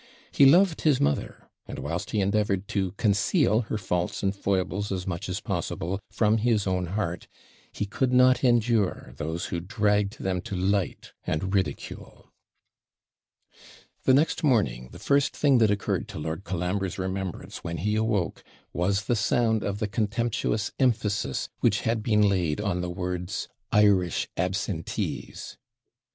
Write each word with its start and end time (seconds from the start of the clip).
He 0.31 0.47
loved 0.47 0.81
his 0.81 0.99
mother; 0.99 1.47
and, 1.67 1.77
whilst 1.77 2.09
he 2.09 2.21
endeavoured 2.21 2.67
to 2.69 2.93
conceal 2.93 3.61
her 3.69 3.77
faults 3.77 4.23
and 4.23 4.35
foibles 4.35 4.91
as 4.91 5.05
much 5.05 5.29
as 5.29 5.39
possible 5.39 5.99
from 6.09 6.37
his 6.39 6.65
own 6.65 6.87
heart, 6.87 7.27
he 7.71 7.85
could 7.85 8.11
not 8.11 8.43
endure 8.43 9.13
those 9.17 9.45
who 9.53 9.59
dragged 9.59 10.17
them 10.19 10.41
to 10.41 10.55
light 10.55 11.11
and 11.27 11.53
ridicule. 11.53 12.31
The 14.05 14.15
next 14.15 14.43
morning 14.43 14.89
the 14.91 14.97
first 14.97 15.35
thing 15.37 15.59
that 15.59 15.69
occurred 15.69 16.07
to 16.07 16.17
Lord 16.17 16.45
Colambre's 16.45 16.97
remembrance 16.97 17.63
when 17.63 17.77
he 17.77 17.95
awoke 17.95 18.43
was 18.73 19.03
the 19.05 19.15
sound 19.15 19.63
of 19.63 19.77
the 19.77 19.87
contemptuous 19.87 20.71
emphasis 20.79 21.47
which 21.59 21.81
had 21.81 22.01
been 22.01 22.27
laid 22.27 22.59
on 22.59 22.81
the 22.81 22.89
words 22.89 23.49
IRISH 23.71 24.27
ABSENTEES! 24.35 25.57